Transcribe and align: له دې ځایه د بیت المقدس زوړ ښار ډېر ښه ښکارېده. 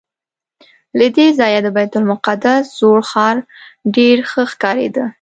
له 0.97 1.07
دې 1.15 1.27
ځایه 1.39 1.59
د 1.63 1.67
بیت 1.75 1.93
المقدس 1.99 2.63
زوړ 2.79 2.99
ښار 3.09 3.37
ډېر 3.95 4.17
ښه 4.29 4.43
ښکارېده. 4.51 5.05